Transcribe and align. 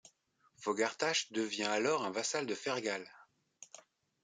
Fógartach 0.57 1.31
devient 1.31 1.65
alors 1.65 2.03
un 2.03 2.09
vassal 2.11 2.47
de 2.47 2.55
Fergal. 2.55 3.07